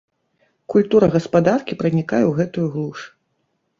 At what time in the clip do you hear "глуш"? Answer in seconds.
2.77-2.99